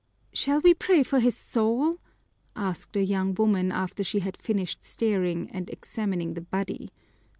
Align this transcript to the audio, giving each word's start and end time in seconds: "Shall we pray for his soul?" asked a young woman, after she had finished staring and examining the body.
"Shall 0.33 0.61
we 0.61 0.73
pray 0.73 1.03
for 1.03 1.19
his 1.19 1.37
soul?" 1.37 1.99
asked 2.55 2.95
a 2.95 3.03
young 3.05 3.35
woman, 3.35 3.71
after 3.71 4.03
she 4.03 4.21
had 4.21 4.35
finished 4.41 4.83
staring 4.83 5.47
and 5.51 5.69
examining 5.69 6.33
the 6.33 6.41
body. 6.41 6.89